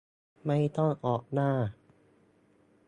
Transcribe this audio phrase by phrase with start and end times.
[0.45, 1.51] ไม่ต้องออกหน้า